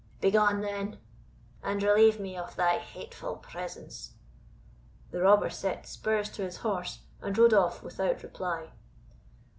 [0.19, 0.97] "Begone, then,
[1.61, 4.15] and relieve me of thy hateful presence."
[5.11, 8.71] The robber set spurs to his horse, and rode off without reply.